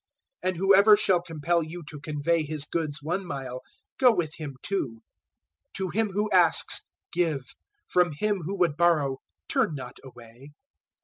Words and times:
005:041 0.43 0.49
And 0.49 0.57
whoever 0.57 0.97
shall 0.97 1.21
compel 1.21 1.61
you 1.63 1.83
to 1.87 1.99
convey 1.99 2.41
his 2.41 2.65
goods 2.65 3.03
one 3.03 3.23
mile, 3.23 3.61
go 3.99 4.11
with 4.11 4.33
him 4.35 4.55
two. 4.63 5.03
005:042 5.75 5.75
To 5.75 5.89
him 5.91 6.09
who 6.13 6.31
asks, 6.31 6.81
give: 7.13 7.43
from 7.87 8.11
him 8.13 8.37
who 8.45 8.55
would 8.55 8.75
borrow, 8.77 9.19
turn 9.47 9.75
not 9.75 9.99
away. 10.03 10.53